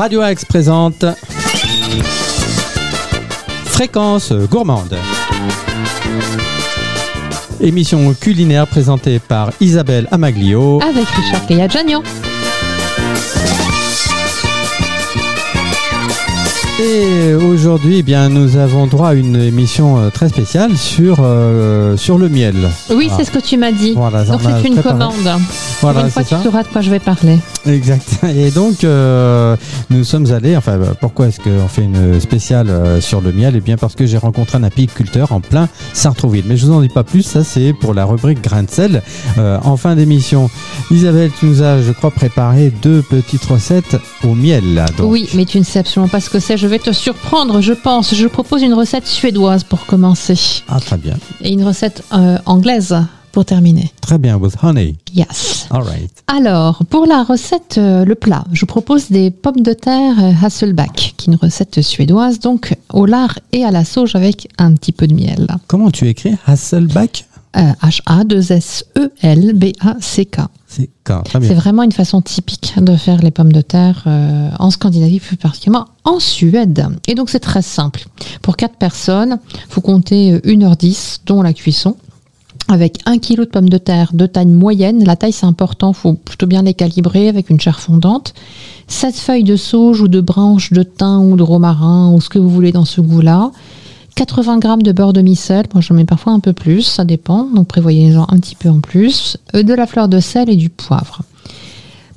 [0.00, 1.04] Radio Axe présente
[3.66, 4.96] Fréquence gourmande.
[7.60, 10.80] Émission culinaire présentée par Isabelle Amaglio.
[10.82, 12.02] Avec Richard Gayadjagnan.
[16.82, 21.94] Et aujourd'hui, eh bien, nous avons droit à une émission euh, très spéciale sur, euh,
[21.98, 22.54] sur le miel.
[22.88, 23.92] Oui, c'est ce que tu m'as dit.
[23.94, 24.98] Voilà, Donc c'est une préparé.
[24.98, 25.40] commande.
[25.82, 27.38] Voilà, une fois, tu sauras de quoi je vais parler.
[27.66, 28.20] Exact.
[28.34, 29.56] Et donc, euh,
[29.90, 30.56] nous sommes allés.
[30.56, 32.70] Enfin, euh, pourquoi est-ce qu'on fait une spéciale
[33.02, 33.54] sur le miel?
[33.56, 36.44] Eh bien, parce que j'ai rencontré un apiculteur en plein Sartrouville.
[36.46, 37.22] Mais je vous en dis pas plus.
[37.22, 39.02] Ça, c'est pour la rubrique grain de sel.
[39.36, 40.48] Euh, en fin d'émission,
[40.90, 44.74] Isabelle, tu nous as, je crois, préparé deux petites recettes au miel.
[44.74, 45.10] Là, donc.
[45.12, 46.56] Oui, mais tu ne sais absolument pas ce que c'est.
[46.56, 48.14] Je vais te surprendre, je pense.
[48.14, 50.62] Je propose une recette suédoise pour commencer.
[50.68, 51.16] Ah, très bien.
[51.40, 52.96] Et une recette euh, anglaise
[53.32, 53.92] pour terminer.
[54.00, 54.36] Très bien.
[54.36, 54.96] With honey.
[55.12, 55.66] Yes.
[55.70, 56.10] All right.
[56.28, 61.14] Alors, pour la recette, euh, le plat, je propose des pommes de terre euh, Hasselback,
[61.16, 64.92] qui est une recette suédoise, donc au lard et à la sauge avec un petit
[64.92, 65.48] peu de miel.
[65.66, 67.26] Comment tu écris Hasselback?
[67.54, 70.40] H-A-2-S-E-L-B-A-C-K.
[70.66, 74.50] C'est quand Très C'est vraiment une façon typique de faire les pommes de terre euh,
[74.58, 76.86] en Scandinavie, plus particulièrement en Suède.
[77.08, 78.04] Et donc c'est très simple.
[78.40, 79.40] Pour 4 personnes,
[79.70, 81.96] vous comptez 1h10, dont la cuisson,
[82.68, 85.02] avec 1 kg de pommes de terre de taille moyenne.
[85.04, 88.32] La taille c'est important, il faut plutôt bien les calibrer avec une chair fondante.
[88.86, 92.38] 7 feuilles de sauge ou de branches de thym ou de romarin ou ce que
[92.38, 93.50] vous voulez dans ce goût-là.
[94.20, 97.44] 80 g de beurre de micelle, moi j'en mets parfois un peu plus, ça dépend,
[97.44, 100.68] donc prévoyez-en un petit peu en plus, Euh, de la fleur de sel et du
[100.68, 101.22] poivre.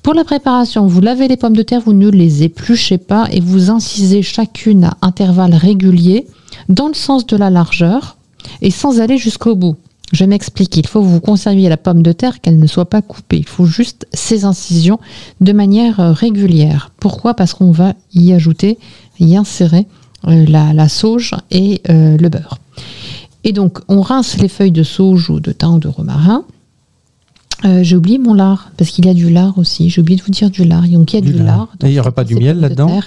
[0.02, 3.40] Pour la préparation, vous lavez les pommes de terre, vous ne les épluchez pas et
[3.40, 6.28] vous incisez chacune à intervalles réguliers
[6.68, 8.18] dans le sens de la largeur
[8.62, 9.78] et sans aller jusqu'au bout.
[10.12, 13.02] Je m'explique, il faut que vous conserviez la pomme de terre, qu'elle ne soit pas
[13.02, 13.38] coupée.
[13.38, 15.00] Il faut juste ces incisions
[15.40, 16.92] de manière euh, régulière.
[17.00, 17.34] Pourquoi?
[17.34, 18.78] Parce qu'on va y ajouter,
[19.22, 19.88] y insérer
[20.28, 22.58] la, la sauge et euh, le beurre.
[23.44, 26.44] Et donc, on rince les feuilles de sauge ou de thym ou de romarin.
[27.66, 29.90] Euh, j'ai oublié mon lard, parce qu'il y a du lard aussi.
[29.90, 30.84] J'ai oublié de vous dire du lard.
[30.88, 31.46] Donc, il y a Du du, lard.
[31.58, 31.68] lard.
[31.84, 33.00] Et il y dans aurait ces- pas du miel là-dedans.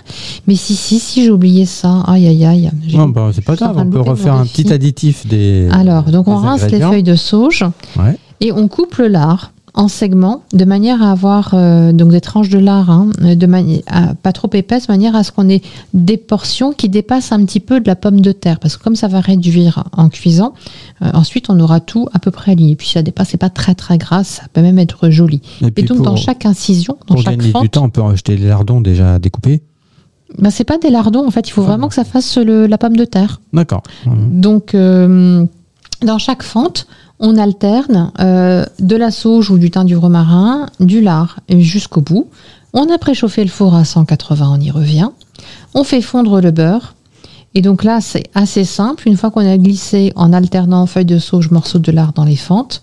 [0.47, 2.00] Mais si, si, si, j'ai oublié ça.
[2.06, 2.71] Aïe, aïe, aïe.
[2.94, 3.76] Non, bah, c'est pas grave.
[3.78, 5.69] On peut refaire un petit additif des.
[5.72, 7.65] Alors, donc on rince les feuilles de sauge
[7.99, 8.16] Ouais.
[8.41, 12.48] et on coupe le lard en segments de manière à avoir euh, donc des tranches
[12.48, 15.60] de lard hein, de à- pas trop épaisses, de manière à ce qu'on ait
[15.94, 18.97] des portions qui dépassent un petit peu de la pomme de terre, parce que comme
[18.97, 20.54] ça va réduire en cuisant,
[21.03, 22.75] euh, ensuite on aura tout à peu près aligné.
[22.75, 25.42] Puis si ça dépasse, c'est pas très très gras, ça peut même être joli.
[25.60, 27.91] Et Et puis donc pour, dans chaque incision, dans pour chaque gagner du temps, on
[27.91, 29.60] peut acheter les lardons déjà découpés.
[30.38, 32.66] bah, c'est pas des lardons en fait, il faut Ah vraiment que ça fasse le-
[32.66, 33.41] la pomme de terre.
[33.53, 33.82] D'accord.
[34.06, 34.41] Mhm.
[34.41, 35.44] Donc, euh,
[36.03, 36.87] dans chaque fente,
[37.19, 42.28] on alterne euh, de la sauge ou du thym du romarin, du lard jusqu'au bout.
[42.72, 45.09] On a préchauffé le four à 180, on y revient.
[45.75, 46.94] On fait fondre le beurre.
[47.55, 49.09] Et donc là, c'est assez simple.
[49.09, 52.37] Une fois qu'on a glissé en alternant feuilles de sauge, morceaux de lard dans les
[52.37, 52.82] fentes,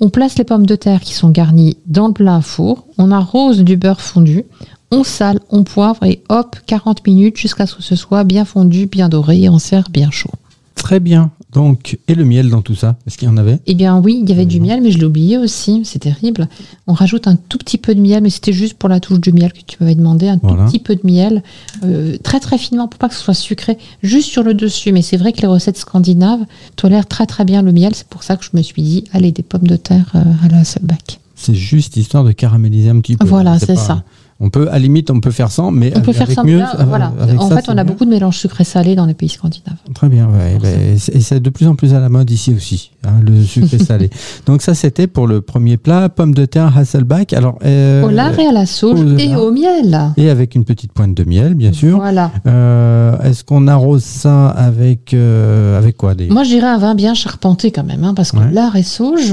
[0.00, 2.86] on place les pommes de terre qui sont garnies dans le plat à four.
[2.98, 4.44] On arrose du beurre fondu.
[4.92, 8.86] On sale, on poivre et hop, 40 minutes jusqu'à ce que ce soit bien fondu,
[8.86, 10.30] bien doré et on sert bien chaud.
[10.76, 11.32] Très bien.
[11.54, 13.58] Donc, et le miel dans tout ça Est-ce qu'il y en avait?
[13.66, 16.48] Eh bien oui, il y avait du miel, mais je l'ai oublié aussi, c'est terrible.
[16.86, 19.32] On rajoute un tout petit peu de miel, mais c'était juste pour la touche du
[19.32, 20.64] miel que tu m'avais demandé, un Voilà.
[20.64, 21.42] tout petit peu de miel,
[21.84, 24.92] euh, très très finement pour pas que ce soit sucré, juste sur le dessus.
[24.92, 26.44] Mais c'est vrai que les recettes scandinaves
[26.76, 29.30] tolèrent très très bien le miel, c'est pour ça que je me suis dit, allez,
[29.32, 31.20] des pommes de terre euh, à la Hasselback.
[31.36, 33.26] C'est juste histoire de caraméliser un petit peu.
[33.26, 34.04] Voilà, c'est pas- ça.
[34.40, 36.42] On peut, à la limite, on peut faire sans, mais On peut avec faire ça,
[36.42, 36.58] mieux.
[36.58, 37.12] là, euh, voilà.
[37.20, 39.76] avec En ça, fait, on a beaucoup de mélanges sucré-salé dans les pays scandinaves.
[39.94, 40.58] Très bien, ouais,
[40.94, 43.42] et c'est- et c'est de plus en plus à la mode ici aussi, hein, le
[43.44, 44.10] sucré salé.
[44.46, 47.32] Donc ça, c'était pour le premier plat, pommes de terre Hasselback.
[47.32, 50.12] Alors, euh, Au lard et à la sauge au et au miel.
[50.16, 51.96] et avec une petite pointe de miel, bien sûr.
[51.98, 52.32] Voilà.
[52.46, 56.28] Euh, Est-ce qu'on arrose ça avec euh, avec quoi des...
[56.28, 58.50] Moi, je dirais un vin bien charpenté quand même, hein, parce que Ouais.
[58.52, 59.32] lard et sauge,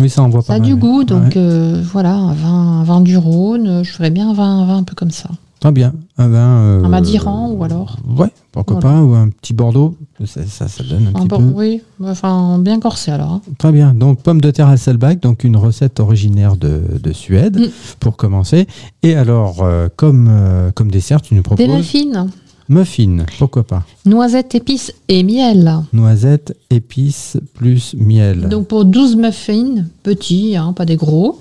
[0.00, 1.80] Oui, ça envoie Ça pas a mal, du goût, donc Ouais.
[1.92, 4.82] voilà, un vin, un vin du Rhône, je ferais bien un vin, un vin un
[4.82, 5.28] peu comme ça.
[5.60, 6.38] Très bien, un vin.
[6.38, 8.96] euh, Un Madiran ou alors Ouais, pourquoi Voilà.
[8.96, 9.94] pas, ou un petit Bordeaux,
[10.24, 11.52] ça, ça, ça donne un, un petit peu.
[11.54, 13.32] Oui, enfin bien corsé alors.
[13.32, 13.40] hein.
[13.58, 13.92] Très bien.
[13.92, 17.66] Donc, pommes de terre Hasselback, donc une recette originaire de, de Suède, Mm.
[18.00, 18.66] pour commencer.
[19.02, 22.26] Et alors, euh, comme, euh, comme dessert, tu nous proposes Des muffins,
[22.70, 25.70] muffins, pourquoi pas noisettes, épices et miel.
[25.92, 28.48] Noisettes, épices, plus miel.
[28.48, 31.38] Donc pour 12 muffins, petits, hein, pas des gros,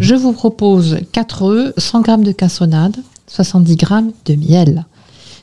[0.00, 2.96] je vous propose 4 œufs, 100 g de cassonade,
[3.26, 3.86] 70 g
[4.24, 4.86] de miel,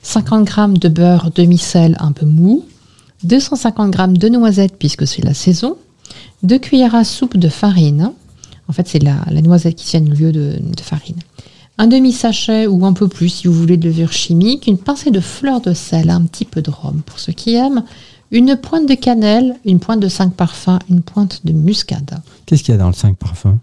[0.01, 2.65] 50 g de beurre demi-sel un peu mou,
[3.23, 5.77] 250 g de noisettes puisque c'est la saison,
[6.43, 8.11] 2 cuillères à soupe de farine.
[8.67, 11.17] En fait, c'est la, la noisette qui tient le lieu de, de farine.
[11.77, 15.19] un demi-sachet ou un peu plus si vous voulez de levure chimique, une pincée de
[15.19, 17.83] fleur de sel, un petit peu de rhum pour ceux qui aiment,
[18.31, 22.21] une pointe de cannelle, une pointe de 5 parfums, une pointe de muscade.
[22.45, 23.57] Qu'est-ce qu'il y a dans le 5 parfums?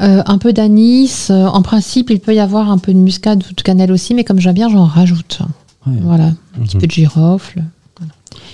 [0.00, 1.26] Euh, un peu d'anis.
[1.30, 4.14] euh, en principe, il peut y avoir un peu de muscade ou de cannelle aussi,
[4.14, 5.40] mais comme j'aime bien, j'en rajoute.
[5.86, 5.94] Ouais.
[6.02, 6.26] Voilà,
[6.58, 7.64] un petit peu de girofle.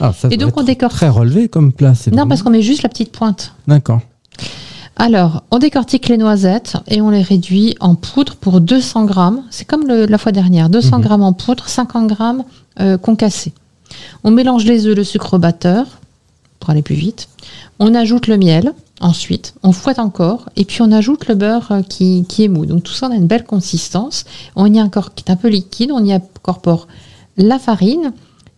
[0.01, 0.97] Ah, ça Et donc, on décortique.
[0.99, 1.91] Très relevé comme plat.
[1.91, 3.53] Non, vraiment- parce qu'on met juste la petite pointe.
[3.69, 4.01] D'accord.
[4.97, 9.43] Alors, on décortique les noisettes et on les réduit en poudre pour 200 grammes.
[9.51, 11.05] C'est comme le- la fois dernière, 200 Mhm.
[11.05, 12.45] grammes en poudre, 50 grammes
[12.81, 13.53] euh, concassés.
[14.25, 15.87] On mélange les œufs, le sucre au batteur
[16.61, 17.29] pour aller plus vite.
[17.79, 18.73] On ajoute le miel.
[19.01, 22.65] Ensuite, on fouette encore et puis on ajoute le beurre euh, qui, est mou.
[22.65, 24.25] Donc tout ça, on a une belle consistance.
[24.55, 26.87] On y incorpore, qui est un peu liquide, on y incorpore
[27.37, 28.13] la farine,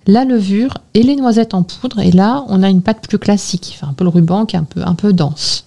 [0.06, 2.00] la levure et les noisettes en poudre.
[2.00, 4.94] Et là, on a une pâte plus classique, un peu le ruban, qui est un
[4.94, 5.64] peu, dense.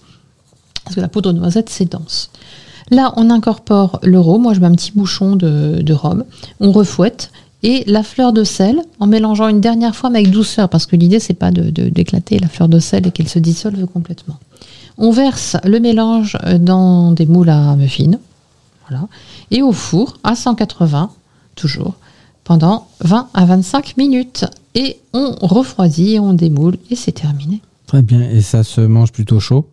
[0.84, 2.30] Parce que la poudre de noisette, c'est dense.
[2.90, 4.42] Là, on incorpore le rhum.
[4.42, 6.24] Moi, je mets un petit bouchon de, rhum.
[6.60, 7.32] On refouette.
[7.62, 10.96] Et la fleur de sel, en mélangeant une dernière fois, mais avec douceur, parce que
[10.96, 14.38] l'idée, c'est pas de, de- d'éclater la fleur de sel et qu'elle se dissolve complètement.
[15.02, 18.18] On verse le mélange dans des moules à muffins.
[18.86, 19.08] Voilà.
[19.50, 21.10] Et au four, à 180,
[21.54, 21.94] toujours,
[22.44, 24.44] pendant 20 à 25 minutes.
[24.74, 27.62] Et on refroidit, on démoule, et c'est terminé.
[27.86, 28.20] Très bien.
[28.20, 29.66] Et ça se mange plutôt chaud?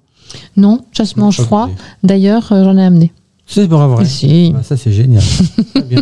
[0.55, 1.69] Non, ça se mange froid.
[2.03, 3.11] D'ailleurs, euh, j'en ai amené.
[3.49, 4.03] C'est pas vrai.
[4.05, 4.53] Si.
[4.57, 5.23] Ah, ça, c'est génial.
[5.73, 6.01] Très bien.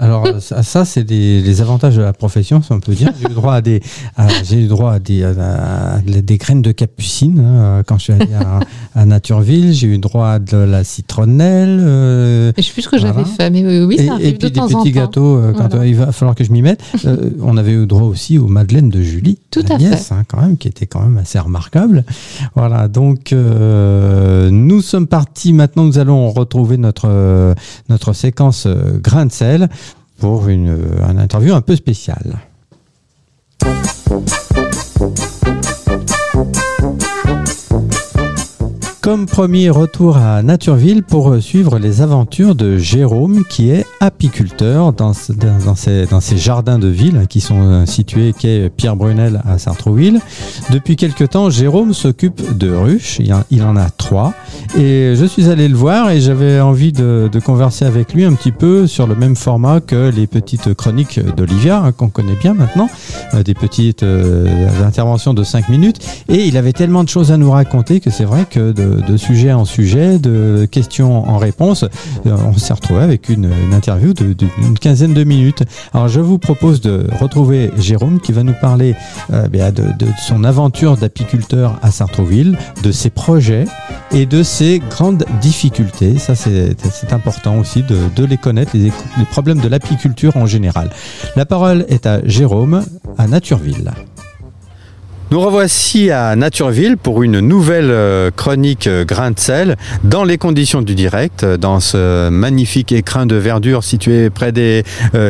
[0.00, 3.10] Alors, ça, ça, c'est des- les avantages de la profession, si on peut dire.
[3.20, 3.80] J'ai eu droit à des,
[4.44, 8.12] j'ai eu droit à des, à- à des graines de capucine hein, quand je suis
[8.12, 8.60] allé à,
[9.00, 9.72] à Natureville.
[9.72, 11.78] J'ai eu droit à de la citronnelle.
[11.80, 13.14] euh, Je sais plus ce que Voilà.
[13.14, 15.86] j'avais fait, mais oui, oui, et, de puis des temps petits gâteaux euh, quand Voilà.
[15.86, 16.82] il va falloir que je m'y mette.
[17.04, 20.24] Euh, on avait eu droit aussi aux madeleines de Julie, Tout la à nièce, hein,
[20.26, 22.04] quand même, qui était quand même assez remarquable.
[22.56, 25.52] Voilà, donc euh, nous sommes partis.
[25.52, 27.54] Maintenant, nous allons retrouver notre euh,
[27.88, 29.68] notre séquence euh, grain de sel
[30.18, 32.38] pour une euh, un interview un peu spéciale.
[39.02, 44.92] Comme premier retour à Natureville pour euh, suivre les aventures de Jérôme qui est apiculteur
[44.92, 50.20] dans, ces jardins de ville qui sont euh, situés quai Pierre Brunel à Sartrouville.
[50.70, 54.34] Depuis quelque temps, Jérôme s'occupe de ruches, il, en- a trois.
[54.76, 58.52] Et je suis allé le voir et j'avais envie de, converser avec lui un petit
[58.52, 62.90] peu sur le même format que les petites chroniques d'Olivia hein, qu'on connaît bien maintenant,
[63.32, 64.04] euh, des petites
[64.84, 66.00] interventions de 5 minutes.
[66.28, 69.16] Et il avait tellement de choses à nous raconter que c'est vrai que de, de
[69.16, 71.84] sujet en sujet, de questions en réponse,
[72.26, 75.62] euh, on s'est retrouvé avec une, interview d'une quinzaine de minutes.
[75.94, 78.94] Alors je vous propose de retrouver Jérôme qui va nous parler
[79.32, 79.84] euh, bien, de,
[80.26, 83.64] son aventure d'apiculteur à Sartrouville, de ses projets
[84.12, 86.18] et de ses grandes difficultés.
[86.18, 88.84] Ça c'est important aussi de, de les connaître, les,
[89.18, 90.90] les problèmes de l'apiculture en général.
[91.36, 92.84] La parole est à Jérôme
[93.18, 93.92] à Natureville.
[95.32, 100.38] Nous revoici à Natureville pour une nouvelle euh, chronique euh, grain de sel dans les
[100.38, 104.82] conditions du direct, euh, dans ce magnifique écrin de verdure situé près des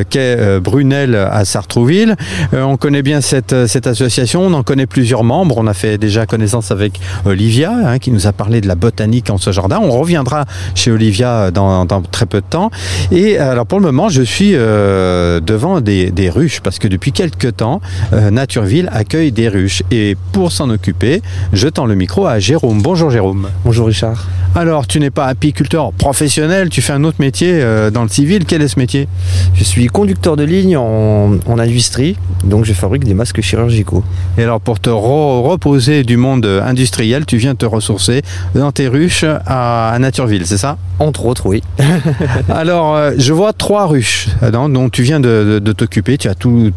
[0.08, 2.16] quais Brunel à Sartrouville.
[2.52, 5.58] On connaît bien cette, cette association, on en connaît plusieurs membres.
[5.58, 9.28] On a fait déjà connaissance avec Olivia hein, qui nous a parlé de la botanique
[9.28, 9.80] en ce jardin.
[9.82, 10.44] On reviendra
[10.74, 12.70] chez Olivia dans, dans très peu de temps.
[13.12, 17.56] Et alors pour le moment, je suis devant des, des ruches parce que depuis quelques
[17.56, 17.80] temps,
[18.12, 19.82] Natureville accueille des ruches.
[19.92, 21.20] Et pour s'en occuper,
[21.52, 22.80] je tends le micro à Jérôme.
[22.80, 23.48] Bonjour Jérôme.
[23.64, 24.28] Bonjour Richard.
[24.54, 28.44] Alors, tu n'es pas apiculteur professionnel, tu fais un autre métier euh, dans le civil.
[28.46, 29.08] Quel est ce métier?
[29.54, 34.02] Je suis conducteur de ligne en, en industrie, donc je fabrique des masques chirurgicaux.
[34.38, 38.22] Et alors, pour te re- reposer du monde industriel, tu viens te ressourcer
[38.54, 40.78] dans tes ruches à, à Natureville, c'est ça?
[41.00, 41.62] Entre autres, oui.
[42.48, 46.18] Alors, euh, je vois trois ruches euh, dont, tu viens de, de- de t'occuper.
[46.18, 46.70] Tu as tout,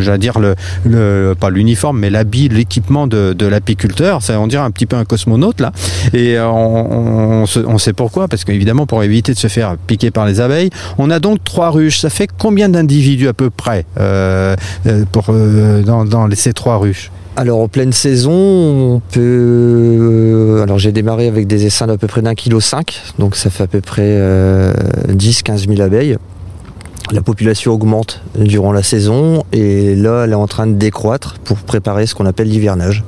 [0.00, 4.22] j'allais dire, le, le- pas l'uniforme, mais l'habit, l'équipement de, l'apiculteur.
[4.22, 5.72] Ça, on dirait un petit peu un cosmonaute, là.
[6.12, 10.40] Et euh, on, sait pourquoi, parce qu'évidemment, pour éviter de se faire piquer par les
[10.40, 12.00] abeilles, on a donc trois ruches.
[12.00, 17.10] Ça fait combien d'individus à peu près euh, euh, pour, euh, dans, ces trois ruches?
[17.36, 20.60] Alors en pleine saison, on peut...
[20.62, 23.64] Alors j'ai démarré avec des essaims d'à peu près d'un kilo cinq, donc ça fait
[23.64, 24.18] à peu près
[25.08, 26.16] 10-15 000 abeilles.
[27.12, 31.58] La population augmente durant la saison et là elle est en train de décroître pour
[31.58, 33.04] préparer ce qu'on appelle l'hivernage.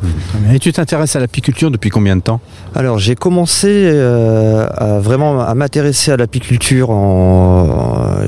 [0.52, 2.40] Et tu t'intéresses à l'apiculture depuis combien de temps?
[2.76, 8.18] Alors j'ai commencé euh, à vraiment à m'intéresser à l'apiculture en,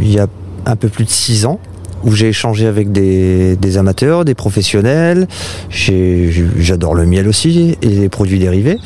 [0.00, 0.26] il y a
[0.66, 1.60] un peu plus de 6 ans.
[2.04, 5.28] Où j'ai échangé avec des, des amateurs, des professionnels.
[5.70, 8.78] J'adore le miel aussi et les produits dérivés.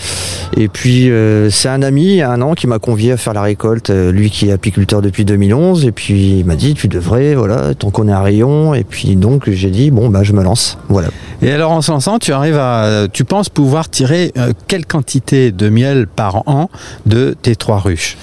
[0.56, 3.16] Et puis euh, c'est un ami, il y a un an, qui m'a convié à
[3.16, 5.84] faire la récolte, euh, lui qui est apiculteur depuis 2011.
[5.84, 8.74] Et puis il m'a dit, tu devrais, voilà, tant qu'on est un rayon.
[8.74, 10.78] Et puis donc j'ai dit, bon, bah je me lance.
[10.88, 11.08] Voilà.
[11.42, 15.52] Et alors en se lançant, tu arrives à, tu penses pouvoir tirer euh, quelle quantité
[15.52, 16.70] de miel par an
[17.06, 18.16] de tes trois ruches?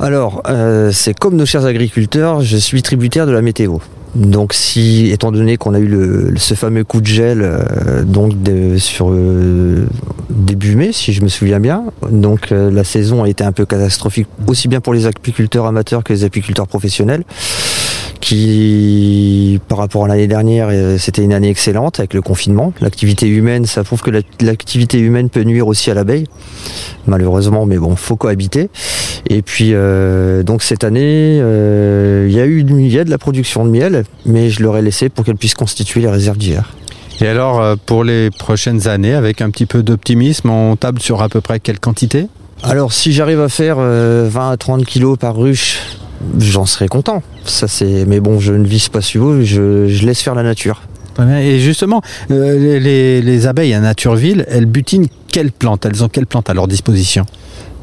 [0.00, 3.78] Alors, euh, c'est comme nos chers agriculteurs, je suis tributaire de la météo.
[4.14, 8.32] Donc, si, étant donné qu'on a eu ce fameux coup de gel euh, donc
[8.78, 9.86] sur euh,
[10.30, 13.66] début mai, si je me souviens bien, donc euh, la saison a été un peu
[13.66, 17.24] catastrophique aussi bien pour les apiculteurs amateurs que les apiculteurs professionnels,
[18.20, 22.72] qui, par rapport à l'année dernière, euh, c'était une année excellente avec le confinement.
[22.80, 26.24] L'activité humaine, ça prouve que la- l'activité humaine peut nuire aussi à l'abeille,
[27.06, 28.70] malheureusement, mais bon, faut cohabiter.
[29.28, 33.10] Et puis euh, donc cette année, euh, il y a eu il y a de
[33.10, 36.38] la production de miel, mais je leur ai laissé pour qu'elle puisse constituer les réserves
[36.38, 36.74] d'hiver.
[37.20, 41.28] Et alors pour les prochaines années, avec un petit peu d'optimisme, on table sur à
[41.28, 42.26] peu près quelle quantité?
[42.62, 45.78] Alors si j'arrive à faire euh, 20 à 30 kilos par ruche,
[46.38, 47.22] j'en serais content.
[47.44, 50.42] Ça c'est, mais bon, je ne vise pas si haut, je, je laisse faire la
[50.42, 50.82] nature.
[51.40, 55.84] Et justement, euh, les abeilles à Natureville, elles butinent quelles plantes?
[55.84, 57.26] Elles ont quelles plantes à leur disposition?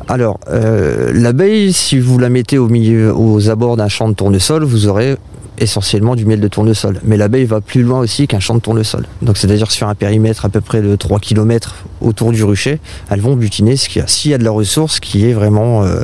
[0.08, 4.64] Alors, euh, l'abeille, si vous la mettez au milieu, aux abords d'un champ de tournesol,
[4.64, 5.16] vous aurez
[5.58, 7.00] essentiellement du miel de tournesol.
[7.04, 9.06] Mais l'abeille va plus loin aussi qu'un champ de tournesol.
[9.22, 13.22] Donc, c'est-à-dire sur un périmètre à peu près de 3 km autour du rucher, elles
[13.22, 14.08] vont butiner ce qu'il y a.
[14.08, 16.02] S'il y a de la ressource qui est vraiment euh,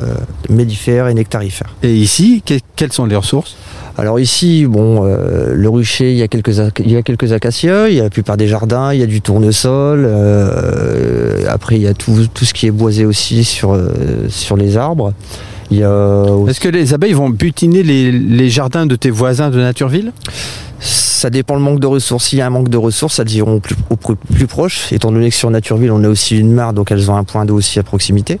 [0.48, 1.74] mellifère et nectarifère.
[1.82, 3.56] Et ici, que- quelles sont les ressources?
[3.98, 7.32] Alors ici, bon, euh, le rucher, il y a quelques ac- il y a quelques
[7.32, 10.06] acacias, il y a la plupart des jardins, il y a du tournesol.
[10.06, 13.78] euh, après, il y a tout, tout ce qui est boisé aussi sur
[14.28, 15.12] sur les arbres.
[15.70, 20.12] Aussi- Est-ce que les abeilles vont butiner les, les jardins de tes voisins de Natureville
[20.84, 22.24] ça dépend le manque de ressources.
[22.30, 24.92] S'il y a un manque de ressources, elles iront plus, au plus, plus proche.
[24.92, 27.44] Étant donné que sur Natureville, on a aussi une mare, donc elles ont un point
[27.44, 28.40] d'eau aussi à proximité.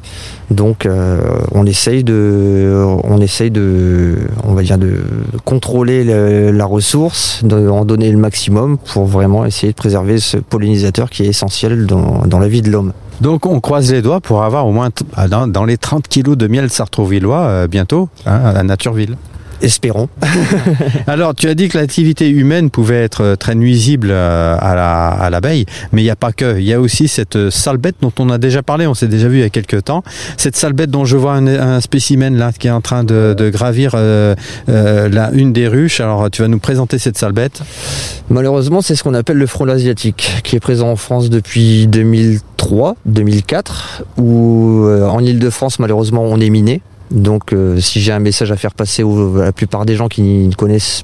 [0.50, 1.20] Donc, euh,
[1.52, 4.96] on essaye de, on essaye de, on va dire de
[5.44, 10.38] contrôler le- la ressource, de en donner le maximum pour vraiment essayer de préserver ce
[10.38, 12.92] pollinisateur qui est essentiel dans, dans la vie de l'homme.
[13.22, 16.36] Donc on croise les doigts pour avoir au moins ah, dans, dans les 30 kilos
[16.36, 19.16] de miel sartrouvillois euh, bientôt hein, à Natureville.
[19.62, 20.08] Espérons.
[21.06, 25.08] Alors, tu as dit que l'activité humaine pouvait être euh, très nuisible euh, à la-
[25.10, 26.58] à l'abeille, mais il n'y a pas que.
[26.58, 29.06] Il y a aussi cette euh, sale bête dont on a déjà parlé, on s'est
[29.06, 30.02] déjà vu il y a quelques temps.
[30.36, 33.34] Cette sale bête dont je vois un, un spécimen là qui est en train de,
[33.38, 34.34] de gravir euh,
[34.68, 36.00] euh, la, une des ruches.
[36.00, 37.60] Alors, tu vas nous présenter cette sale bête.
[38.30, 42.96] Malheureusement, c'est ce qu'on appelle le frelon asiatique, qui est présent en France depuis 2003,
[43.06, 46.80] 2004, où euh, en Ile-de-France, malheureusement, on est miné.
[47.12, 50.08] Donc, euh, si j'ai un message à faire passer aux- à la plupart des gens
[50.08, 51.02] qui n'y connaissent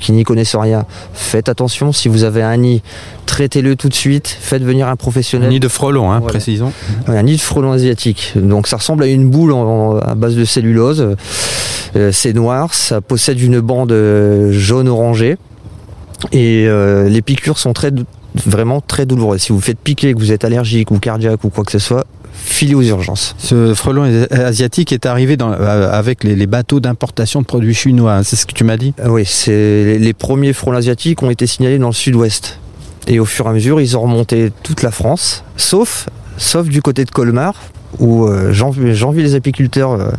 [0.00, 1.92] qui n'y connaissent rien, faites attention.
[1.92, 2.80] Si vous avez un nid,
[3.26, 4.28] traitez-le tout de suite.
[4.40, 5.48] Faites venir un Un professionnel.
[5.50, 6.32] nid de frelon, hein, Voilà.
[6.34, 6.72] précisons.
[7.08, 8.34] Un nid de frelon asiatique.
[8.36, 9.62] Donc ça ressemble à une boule en-
[9.94, 11.16] en- à base de cellulose.
[11.96, 15.36] Euh, c'est noir, ça possède une bande euh, jaune orangée.
[16.30, 17.90] Et euh, les piqûres sont très
[18.46, 19.42] vraiment très douloureuses.
[19.42, 22.06] Si vous faites piquer, que vous êtes allergique ou cardiaque ou quoi que ce soit,
[22.44, 23.34] filez aux urgences.
[23.38, 28.14] Ce frelon asiatique est arrivé dans- euh, avec les, les bateaux d'importation de produits chinois.
[28.14, 31.30] hein, C'est ce que tu m'as dit Ah oui, c'est les, premiers frelons asiatiques ont
[31.30, 32.58] été signalés dans le sud-ouest.
[33.06, 36.82] Et au fur et à mesure, ils ont remonté toute la France, sauf, sauf du
[36.82, 37.54] côté de Colmar,
[37.98, 40.10] où euh, j'envie j'envie les apiculteurs euh,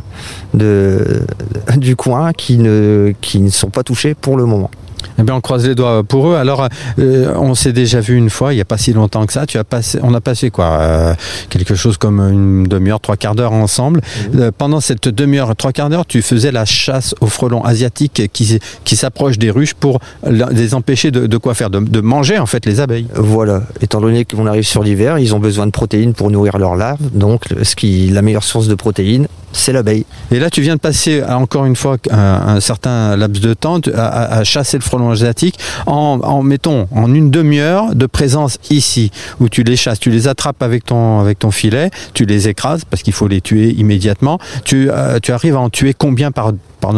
[0.56, 1.22] de,
[1.78, 4.72] du coin qui ne, qui ne sont pas touchés pour le moment.
[5.18, 6.36] Eh bien, on croise les doigts pour eux.
[6.36, 6.68] Alors,
[7.00, 9.46] euh, on s'est déjà vu une fois, il n'y a pas si longtemps que ça.
[9.46, 11.14] Tu as passé, on a passé quoi euh,
[11.50, 14.02] Quelque chose comme une demi-heure, trois quarts d'heure ensemble.
[14.36, 18.60] Euh, pendant cette demi-heure, trois quarts d'heure, tu faisais la chasse aux frelons asiatiques qui,
[18.84, 22.46] qui s'approchent des ruches pour les empêcher de, de quoi faire de, de manger en
[22.46, 23.08] fait les abeilles.
[23.16, 26.76] Voilà, étant donné qu'on arrive sur l'hiver, ils ont besoin de protéines pour nourrir leurs
[26.76, 27.10] larves.
[27.14, 30.06] Donc, ce qui, la meilleure source de protéines, c'est l'abeille.
[30.32, 33.80] Et là, tu viens de passer encore une fois un, un certain laps de temps
[33.96, 39.50] à, chasser le frelon asiatique en, en mettons en une demi-heure de présence ici où
[39.50, 43.04] tu les chasses, tu les attrapes avec ton avec ton filet, tu les écrases parce
[43.04, 44.40] qu'il faut les tuer immédiatement.
[44.64, 46.52] Tu euh, tu arrives à en tuer combien par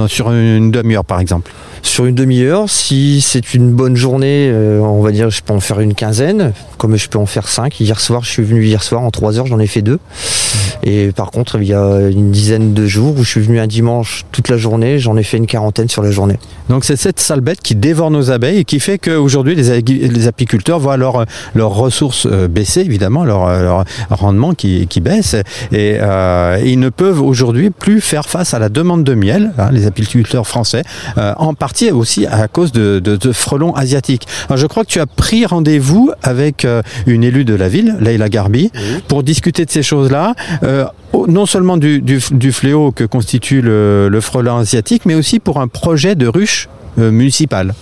[0.07, 1.51] sur une demi-heure par exemple?
[1.81, 5.59] Sur une demi-heure, si c'est une bonne journée, euh, on va dire je peux en
[5.59, 7.79] faire une quinzaine, comme je peux en faire cinq.
[7.79, 9.99] Hier soir, je suis venu hier soir en trois heures, j'en ai fait deux.
[10.83, 13.67] Et par contre, il y a une dizaine de jours où je suis venu un
[13.67, 16.37] dimanche toute la journée, j'en ai fait une quarantaine sur la journée.
[16.69, 20.27] Donc c'est cette sale bête qui dévore nos abeilles et qui fait qu'aujourd'hui les, les,
[20.27, 25.35] apiculteurs voient leurs leur ressources euh, baisser, évidemment, leur, leur rendement qui, qui, baisse.
[25.71, 29.69] Et euh, ils ne peuvent aujourd'hui plus faire face à la demande de miel, hein,
[29.71, 30.83] les apiculteurs français,
[31.17, 34.27] euh, en partie aussi à cause de, de, de frelons asiatiques.
[34.47, 37.97] Alors, je crois que tu as pris rendez-vous avec euh, une élue de la ville,
[37.99, 39.03] Leila Garbi, oui.
[39.07, 40.35] pour discuter de ces choses-là.
[40.71, 40.85] Euh,
[41.27, 46.15] non seulement du, fléau que constitue le, le frelon asiatique, mais aussi pour un projet
[46.15, 47.73] de ruche euh, municipale.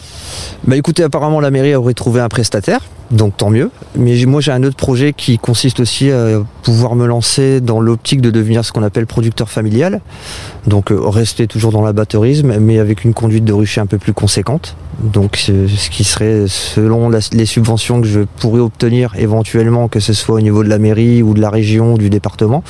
[0.66, 3.72] Bah écoutez, apparemment la mairie aurait trouvé un prestataire, donc tant mieux.
[3.96, 8.22] Mais moi j'ai un autre projet qui consiste aussi à pouvoir me lancer dans l'optique
[8.22, 10.02] de devenir ce qu'on appelle producteur familial.
[10.68, 14.14] Donc euh, rester toujours dans l'abatterisme, mais avec une conduite de rucher un peu plus
[14.14, 14.76] conséquente.
[15.02, 20.36] Donc ce qui serait selon les subventions que je pourrais obtenir éventuellement, que ce soit
[20.36, 22.64] au niveau de la mairie ou de la région ou du département,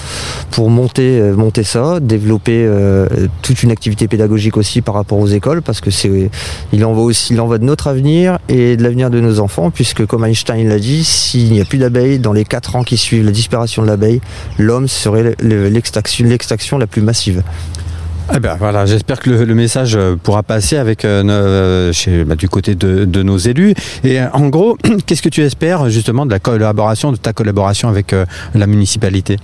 [0.52, 3.08] pour monter, euh, monter ça, développer euh,
[3.42, 6.30] toute une activité pédagogique aussi par rapport aux écoles, parce que c'est
[6.72, 9.40] il en va aussi il en va de notre avenir et de l'avenir de nos
[9.40, 12.84] enfants, puisque comme Einstein l'a dit, s'il n'y a plus d'abeilles dans les 4 ans
[12.84, 14.22] qui suivent la disparition de l'abeille,
[14.58, 17.44] l'homme serait l'extraction la plus massive.
[18.34, 22.48] Eh ben voilà, j'espère que le, le, message pourra passer avec euh, chez, bah, du
[22.48, 23.74] côté de, de, nos élus.
[24.04, 28.14] Et en gros, qu'est-ce que tu espères justement de la collaboration, de ta collaboration avec
[28.14, 29.38] euh, la municipalité?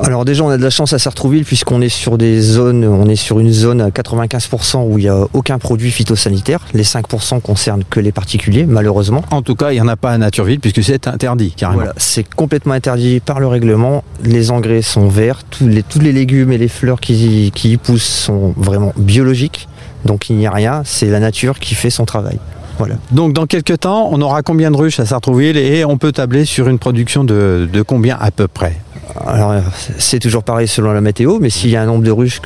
[0.00, 3.08] Alors déjà on a de la chance à Sartrouville puisqu'on est sur des zones, on
[3.08, 6.60] est sur une zone à 95% où il n'y a aucun produit phytosanitaire.
[6.72, 9.24] Les 5% concernent que les particuliers, malheureusement.
[9.32, 11.80] En tout cas, il n'y en a pas à Natureville puisque c'est interdit carrément.
[11.80, 14.04] Voilà, c'est complètement interdit par le règlement.
[14.22, 17.76] Les engrais sont verts, tous les, tous les légumes et les fleurs qui, qui y
[17.76, 19.68] poussent sont vraiment biologiques.
[20.04, 22.38] Donc il n'y a rien, c'est la nature qui fait son travail.
[22.78, 22.94] Voilà.
[23.10, 26.44] Donc dans quelques temps, on aura combien de ruches à Sartrouville et on peut tabler
[26.44, 28.80] sur une production de, de combien à peu près?
[29.26, 29.54] Alors
[29.98, 32.40] c'est toujours pareil selon la météo, mais s'il y a un nombre de ruches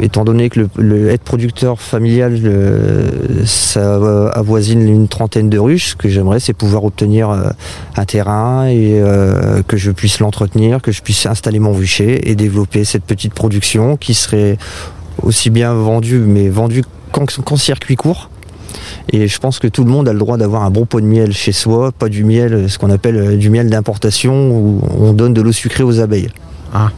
[0.00, 2.40] étant donné que le, le être producteur familial,
[3.44, 7.48] ça avoisine une trentaine de ruches, ce que j'aimerais, c'est pouvoir obtenir euh,
[7.96, 12.34] un terrain et euh, que je puisse l'entretenir, que je puisse installer mon rucher et
[12.34, 14.58] développer cette petite production qui serait
[15.22, 18.30] aussi bien vendue, mais vendue qu'en qu circuit court.
[19.12, 21.06] Et je pense que tout le monde a le droit d'avoir un bon pot de
[21.06, 25.34] miel chez soi, pas du miel, ce qu'on appelle du miel d'importation, où on donne
[25.34, 26.28] de l'eau sucrée aux abeilles.
[26.72, 26.90] Ah.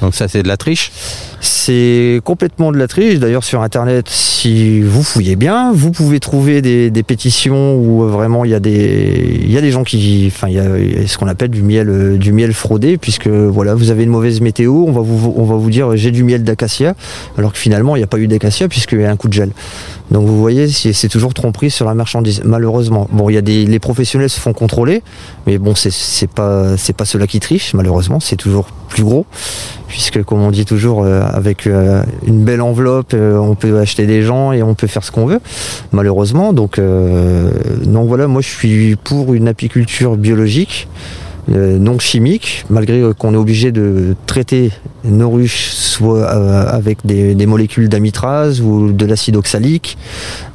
[0.00, 0.92] Donc ça c'est de la triche
[1.40, 3.18] C'est complètement de la triche.
[3.18, 8.44] D'ailleurs sur internet, si vous fouillez bien, vous pouvez trouver des, des pétitions où vraiment
[8.44, 11.18] il y a des, il y a des gens qui, enfin il y a ce
[11.18, 14.92] qu'on appelle du miel, du miel fraudé, puisque voilà vous avez une mauvaise météo, on
[14.92, 16.94] va vous, on va vous dire j'ai du miel d'acacia,
[17.36, 19.34] alors que finalement il n'y a pas eu d'acacia puisqu'il y a un coup de
[19.34, 19.50] gel.
[20.10, 23.08] Donc vous voyez, c'est toujours tromperie sur la marchandise, malheureusement.
[23.12, 25.02] Bon, il y a des, les professionnels se font contrôler,
[25.46, 29.26] mais bon, c'est pas, c'est pas ceux-là qui trichent, malheureusement, c'est toujours plus gros,
[29.86, 34.06] puisque comme on dit toujours, euh, avec euh, une belle enveloppe, euh, on peut acheter
[34.06, 35.40] des gens et on peut faire ce qu'on veut,
[35.92, 36.52] malheureusement.
[36.52, 40.88] Donc, donc voilà, moi je suis pour une apiculture biologique.
[41.50, 44.70] Euh, non chimique, malgré qu'on est obligé de traiter
[45.04, 49.96] nos ruches soit euh, avec des, molécules d'amitrase ou de l'acide oxalique,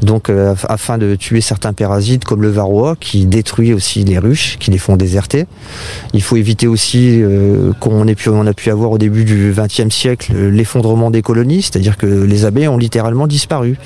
[0.02, 4.58] donc euh, afin de tuer certains parasites comme le varroa qui détruit aussi les ruches,
[4.60, 5.46] qui les font déserter.
[6.14, 9.94] Il faut éviter aussi euh, qu'on ait pu, a pu avoir au début du XXe
[9.94, 13.78] siècle l'effondrement des colonies, c'est-à-dire que les abeilles ont littéralement disparu.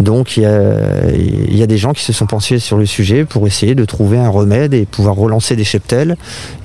[0.00, 3.74] Donc il y, a, des gens qui se sont penchés sur le sujet pour essayer
[3.74, 6.16] de trouver un remède et pouvoir relancer des cheptels.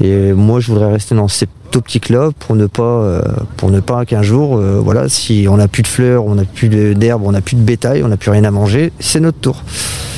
[0.01, 3.21] Et moi je voudrais rester dans cette optique-là pour ne pas euh,
[3.57, 6.45] pour ne pas qu'un jour euh, voilà si on n'a plus de fleurs, on n'a
[6.45, 9.39] plus d'herbe, on n'a plus de bétail, on n'a plus rien à manger, c'est notre
[9.39, 9.63] tour.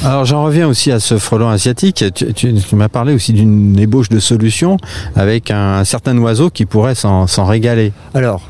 [0.03, 2.03] Alors j'en reviens aussi à ce frelon asiatique.
[2.13, 4.77] Tu, tu, tu m'as parlé aussi d'une ébauche de solution
[5.15, 7.93] avec un, un certain oiseau qui pourrait s'en régaler.
[8.13, 8.49] Alors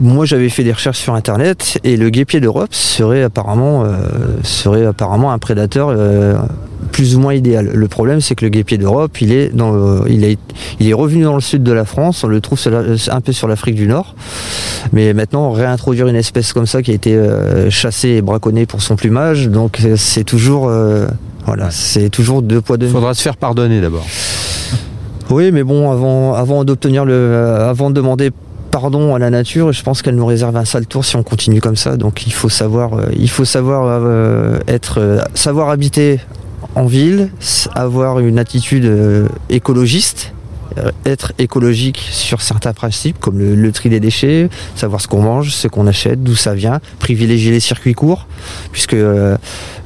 [0.00, 3.96] moi j'avais fait des recherches sur internet et le guépier d'Europe serait apparemment euh,
[4.42, 6.36] serait apparemment un prédateur euh,
[6.96, 7.72] plus ou moins idéal.
[7.74, 10.38] Le problème, c'est que le guépier d'Europe, il est dans, le, il est,
[10.80, 12.24] il est revenu dans le sud de la France.
[12.24, 14.14] On le trouve un peu sur l'Afrique du Nord.
[14.94, 18.80] Mais maintenant, réintroduire une espèce comme ça qui a été euh, chassée et braconnée pour
[18.80, 21.06] son plumage, donc c'est toujours, euh,
[21.44, 22.86] voilà, c'est toujours deux poids deux.
[22.86, 24.06] Il faudra se faire pardonner d'abord.
[25.28, 28.30] Oui, mais bon, avant, avant d'obtenir le, euh, avant de demander
[28.70, 31.60] pardon à la nature, je pense qu'elle nous réserve un sale tour si on continue
[31.60, 31.96] comme ça.
[31.96, 36.20] Donc il faut savoir, euh, il faut savoir euh, être, euh, savoir habiter
[36.76, 37.30] en ville,
[37.74, 40.34] avoir une attitude euh, écologiste,
[40.78, 45.52] euh, être écologique sur certains principes comme le, tri des déchets, savoir ce qu'on mange,
[45.52, 48.26] ce qu'on achète, d'où ça vient, privilégier les circuits courts,
[48.72, 49.36] puisque Euh,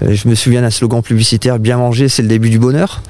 [0.08, 3.02] je me souviens d'un slogan publicitaire bien manger, c'est le début du bonheur.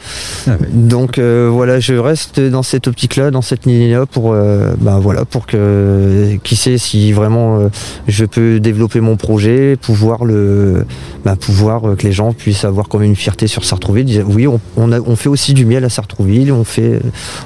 [0.47, 5.25] Ah Donc euh, voilà, je reste dans cette optique-là, dans cette ligne-là pour, ben voilà,
[5.25, 7.71] pour que qui sait si vraiment
[8.09, 10.85] je peux développer mon projet, pouvoir le,
[11.25, 14.25] ben, pouvoir que les gens puissent avoir comme une fierté sur Sartrouville.
[14.27, 17.01] oui, on, on, fait aussi du miel à Sartrouville, on fait,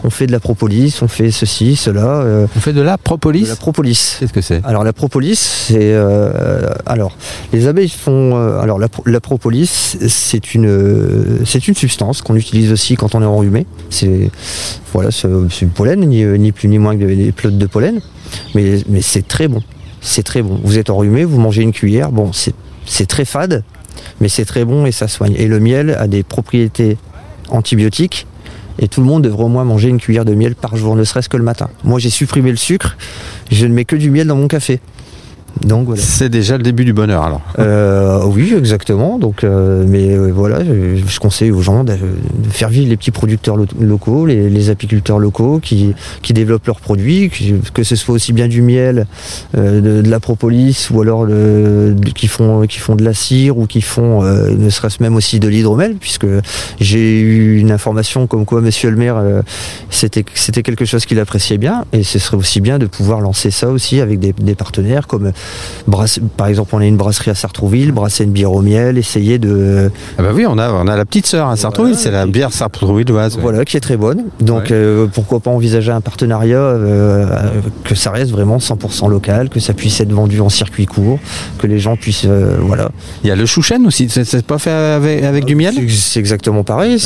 [0.05, 2.25] on fait de la propolis, on fait ceci, cela.
[2.57, 3.47] on fait de la propolis.
[3.47, 4.17] la propolis.
[4.21, 4.65] Qu'est-ce que c'est?
[4.65, 5.95] Alors la propolis, c'est
[6.87, 7.17] alors
[7.53, 9.34] les abeilles font alors la, la propolis,
[9.67, 13.67] c'est une, c'est une substance qu'on utilise aussi quand on est enrhumé.
[13.91, 14.31] C'est
[14.93, 18.01] voilà, c'est du pollen, ni, plus ni moins que des pelotes de pollen,
[18.55, 19.63] mais, mais c'est très bon.
[20.01, 20.61] C'est très bon.
[20.63, 23.65] Vous êtes enrhumé, vous mangez une cuillère, bon, c'est très fade,
[24.21, 25.35] mais c'est très bon et ça soigne.
[25.37, 26.99] Et le miel a des propriétés
[27.49, 28.27] antibiotiques
[28.79, 31.05] et tout le monde devrait au moins manger une cuillère de miel par jour, ne
[31.05, 31.71] serait-ce que le matin.
[31.85, 32.97] Moi, j'ai supprimé le sucre,
[33.51, 34.81] je ne mets que du miel dans mon café.
[35.63, 36.03] Donc voilà.
[36.03, 37.41] C'est déjà le début du bonheur alors.
[37.59, 39.19] Euh, oui, exactement.
[39.19, 41.97] Donc, euh, mais euh, voilà, je, conseille aux gens de,
[42.51, 47.31] faire vivre les petits producteurs locaux, les, apiculteurs locaux qui, qui développent leurs produits,
[47.73, 49.07] que, ce soit aussi bien du miel,
[49.55, 51.27] de, la propolis ou alors
[52.15, 55.49] qui font qui font de la cire ou qui font ne serait-ce même aussi de
[55.49, 56.27] l'hydromel, puisque
[56.81, 59.23] j'ai eu une information comme quoi Monsieur le maire
[59.91, 63.51] c'était c'était quelque chose qu'il appréciait bien et ce serait aussi bien de pouvoir lancer
[63.51, 65.33] ça aussi avec des, des partenaires comme
[66.37, 69.91] par exemple, on a une brasserie à Sartrouville, brasser une bière au miel, essayer de.
[70.19, 72.53] Ah bah oui, on a, on a la petite sœur à Sartrouville, c'est la bière
[72.53, 73.39] sartrouvilloise.
[73.41, 74.25] Voilà, qui est très bonne.
[74.41, 77.27] Donc euh, pourquoi pas envisager un partenariat euh,
[77.85, 81.19] que ça reste vraiment 100% local, que ça puisse être vendu en circuit court,
[81.59, 82.91] que les gens puissent, euh, voilà.
[83.23, 84.09] Il y a le chouchen aussi.
[84.09, 85.75] C'est pas fait avec, du miel?
[85.91, 86.99] C'est exactement pareil.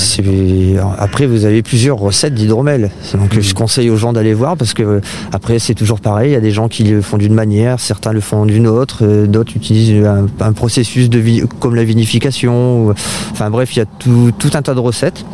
[0.99, 2.91] Après, vous avez plusieurs recettes d'hydromel.
[3.15, 5.01] Donc je conseille aux gens d'aller voir parce que
[5.33, 6.31] après c'est toujours pareil.
[6.31, 8.99] Il y a des gens qui le font d'une manière, certains le font d'une autre,
[9.03, 10.05] euh, d'autres utilisent
[10.41, 12.95] un, processus de vie comme la vinification.
[13.33, 15.25] enfin bref, il y a tout, un tas de recettes.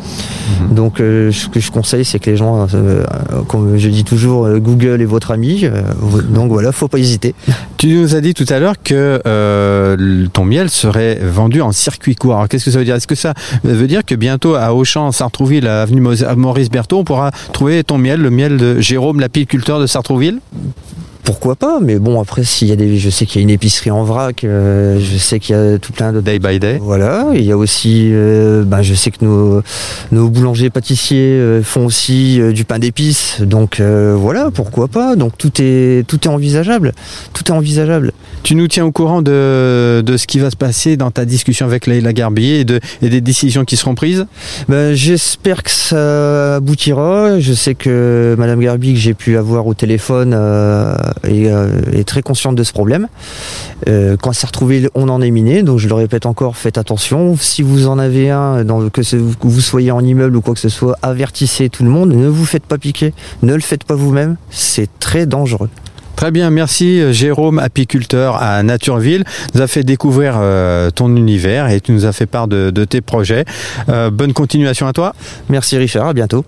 [0.61, 0.75] Mhm.
[0.75, 3.03] Donc euh, ce que je conseille, c'est que les gens, euh,
[3.47, 5.65] comme je dis toujours, Google est votre ami.
[6.29, 7.35] donc voilà, faut pas hésiter.
[7.77, 9.21] Tu nous as dit tout à l'heure que
[10.33, 12.33] ton miel serait vendu en circuit court.
[12.33, 12.95] Alors qu'est-ce que ça veut dire?
[12.95, 17.03] Est-ce que ça veut dire que bientôt à Auchan, Sartrouville, à avenue Maurice Berthaud, on
[17.03, 20.39] pourra trouver ton miel, le miel de Jérôme, l'apiculteur de Sartrouville?
[21.25, 23.49] Pourquoi pas Mais bon, après, s'il y a des, je sais qu'il y a une
[23.49, 26.77] épicerie en vrac, euh, je sais qu'il y a tout plein de day by day.
[26.81, 27.25] Voilà.
[27.33, 29.61] Il y a aussi, euh, ben, je sais que nos,
[30.11, 33.41] nos boulangers pâtissiers euh, font aussi du pain d'épices.
[33.41, 36.93] Donc voilà, pourquoi pas Donc tout est, tout est envisageable.
[37.33, 38.13] Tout est envisageable.
[38.43, 41.65] Tu nous tiens au courant de, de ce qui va se passer dans ta discussion
[41.65, 44.27] avec Leïla Garbier et, de, et des décisions qui seront prises?
[44.69, 47.39] Ben, j'espère que ça aboutira.
[47.39, 50.35] Je sais que Madame Garbier que j'ai pu avoir au téléphone
[51.25, 53.07] euh, est, très consciente de ce problème.
[53.87, 57.35] Euh, quand c'est retrouvé, on en est miné, donc je le répète encore, faites attention.
[57.37, 59.01] Si vous en avez un, dans, que,
[59.41, 62.45] vous soyez en immeuble ou quoi que ce soit, avertissez tout le monde, ne vous
[62.45, 65.69] faites pas piquer, ne le faites pas vous-même, c'est très dangereux.
[66.15, 69.23] Très bien, merci euh, Jérôme, apiculteur à Natureville.
[69.53, 70.39] nous a fait découvrir
[70.95, 73.45] ton univers et tu nous as fait part de, tes projets.
[73.87, 75.13] bonne continuation à toi.
[75.49, 76.45] Merci Richard, à bientôt.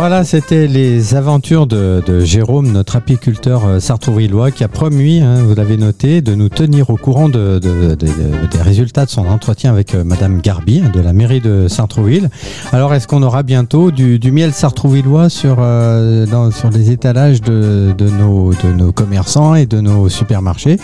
[0.00, 5.56] Voilà, c'était les aventures de, Jérôme, notre apiculteur euh, sartrouvillois, qui a promis, hein, vous
[5.56, 10.04] l'avez noté, de nous tenir au courant de, des résultats de son entretien avec euh,
[10.04, 12.30] Madame Garbi hein, de la mairie de Sartrouville.
[12.70, 18.52] Alors, est-ce qu'on aura bientôt du, miel sartrouvillois sur, euh, sur les étalages de, nos,
[18.52, 20.76] de nos commerçants et de nos supermarchés?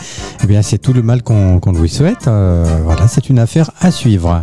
[0.43, 2.25] Eh bien, c'est tout le mal qu'on lui souhaite.
[2.25, 4.43] voilà, c'est une affaire à suivre.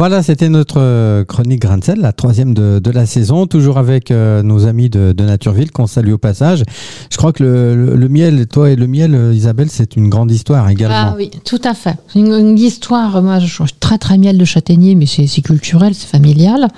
[0.00, 4.66] Voilà, c'était notre euh, chronique Grain la troisième de, la saison, toujours avec euh, nos
[4.66, 6.62] amis de, Natureville qu'on salue au passage.
[7.10, 10.70] Je crois que le, miel, toi et le miel, euh, Isabelle, c'est une grande histoire
[10.70, 11.10] également.
[11.12, 11.96] Ah oui, tout à fait.
[12.14, 16.08] Une, une histoire, moi je suis très très miel de châtaignier, mais c'est culturel, c'est
[16.08, 16.68] familial.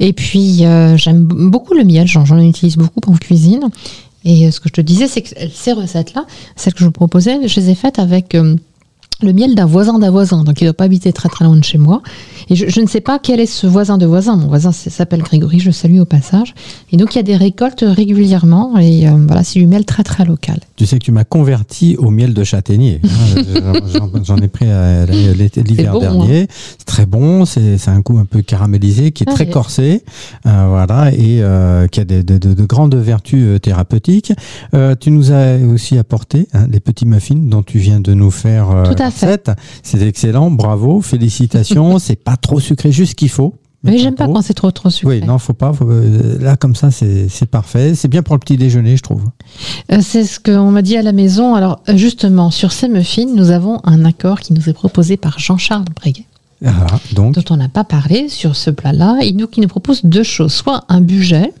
[0.00, 0.64] Et puis
[0.96, 3.68] j'aime beaucoup le miel, j'en utilise beaucoup en cuisine.
[4.24, 6.24] Et ce que je te disais, c'est que ces recettes-là,
[6.56, 8.36] celles que je vous proposais, je les ai faites avec
[9.22, 11.56] le miel d'un voisin d'un voisin, donc il ne doit pas habiter très très loin
[11.56, 12.02] de chez moi.
[12.48, 14.36] Et je, ne sais pas quel est ce voisin de voisin.
[14.36, 16.54] Mon voisin s'appelle Grégory, je le salue au passage.
[16.92, 20.04] Et donc il y a des récoltes régulièrement et euh, voilà, c'est du miel très
[20.04, 20.60] très local.
[20.76, 23.00] Tu sais que tu m'as converti au miel de châtaignier.
[23.04, 23.72] Hein.
[24.22, 25.98] J'en ai pris euh, l'hiver hein.
[25.98, 26.46] dernier.
[26.78, 30.04] C'est très bon, c'est un goût un peu caramélisé, qui est ah, très corsé,
[30.46, 31.42] euh, voilà, et
[31.90, 34.32] qui a de, grandes vertus thérapeutiques.
[35.00, 38.84] tu nous as aussi apporté hein, les petits muffins dont tu viens de nous faire
[38.84, 39.50] Tout à fait.
[39.82, 41.98] C'est excellent, bravo, félicitations.
[42.00, 43.54] c'est pas trop sucré, juste ce qu'il faut.
[43.84, 45.20] Mais j'aime pas quand c'est trop trop sucré.
[45.20, 45.72] Oui, non, faut pas.
[45.72, 47.94] faut- euh, là, comme ça, c'est parfait.
[47.94, 49.22] C'est bien pour le petit déjeuner, je trouve.
[49.92, 51.54] Euh, C'est ce qu'on m'a dit à la maison.
[51.54, 55.38] Alors euh, justement, sur ces muffins, nous avons un accord qui nous est proposé par
[55.38, 56.24] Jean-Charles Breguet,
[56.64, 59.18] Ah, donc, dont on n'a pas parlé sur ce plat-là.
[59.22, 60.52] Il nous, qui nous propose deux choses.
[60.52, 61.52] Soit un budget,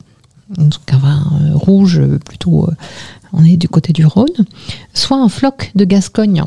[0.58, 1.22] donc un vin
[1.54, 2.68] rouge plutôt,
[3.32, 4.46] on est du côté du Rhône,
[4.94, 6.42] soit un floc de Gascogne.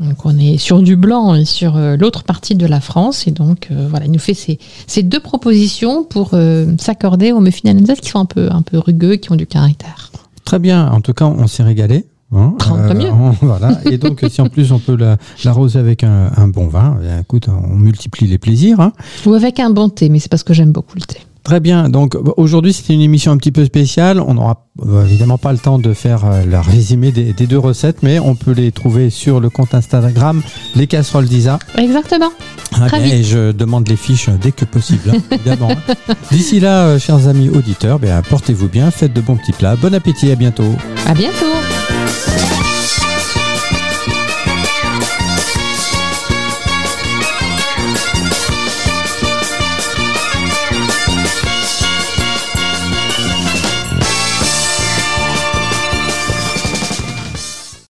[0.00, 3.26] Donc on est sur du blanc et sur euh, l'autre partie de la France.
[3.26, 7.40] Et donc euh, voilà, il nous fait ces, ces deux propositions pour euh, s'accorder aux
[7.40, 10.12] muffins Alsace qui sont un peu, un peu rugueux, qui ont du caractère.
[10.44, 10.88] très bien.
[10.90, 12.06] En tout cas, on s'est régalé.
[12.32, 12.54] hein.
[12.94, 13.10] Mieux.
[13.12, 13.80] on- voilà.
[13.90, 17.20] Et donc, si en plus on peut la- l'arroser avec un, un bon vin, eh,
[17.20, 18.80] écoute, on multiplie les plaisirs.
[18.80, 18.92] hein.
[19.26, 21.18] Ou avec un bon thé, mais c'est parce que j'aime beaucoup le thé.
[21.48, 21.88] Très bien.
[21.88, 24.20] Donc aujourd'hui, c'était une émission un petit peu spéciale.
[24.20, 27.58] On n'aura euh, évidemment pas le temps de faire euh, le résumé des, des deux
[27.58, 30.42] recettes, mais on peut les trouver sur le compte Instagram
[30.76, 31.58] Les Casseroles d'Isa.
[31.78, 32.28] Exactement.
[32.74, 33.14] Ah Très bien, vite.
[33.14, 35.70] et je demande les fiches dès que possible, hein, évidemment.
[36.30, 39.74] D'ici là, euh, chers amis auditeurs, bien, portez-vous bien, faites de bons petits plats.
[39.76, 40.74] Bon appétit, à bientôt.
[41.06, 41.87] À bientôt.